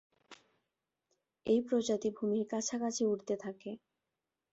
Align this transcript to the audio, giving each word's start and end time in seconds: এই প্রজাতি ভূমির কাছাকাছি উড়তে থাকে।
এই 1.45 1.59
প্রজাতি 1.67 2.09
ভূমির 2.17 2.45
কাছাকাছি 2.51 3.01
উড়তে 3.05 3.35
থাকে। 3.37 3.71